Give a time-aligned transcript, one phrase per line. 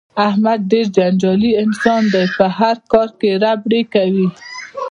[0.27, 4.27] احمد ډېر جنجالي انسان دی په هر کار کې ربړې کوي.